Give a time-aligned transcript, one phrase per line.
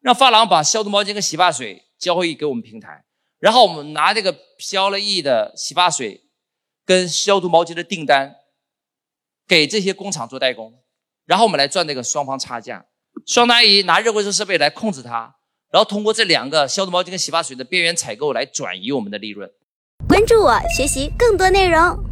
[0.00, 3.04] 让发廊把消毒毛巾跟洗发水交易给我们平台，
[3.38, 6.22] 然后我们拿这个飘了亿的洗发水
[6.86, 8.36] 跟消毒毛巾的订单
[9.46, 10.82] 给这些工厂做代工，
[11.26, 12.86] 然后我们来赚这个双方差价。
[13.26, 15.34] 双方阿姨拿热回收设备来控制它，
[15.70, 19.50] 然后通过这两个消毒毛巾跟洗发水的边缘采购来转移我们的利润。
[20.08, 22.09] 关注我，学习更多内容。